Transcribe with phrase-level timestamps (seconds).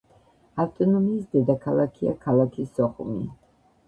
[0.61, 3.27] ავტონომიის დედაქალაქია ქალაქი სოხუმი.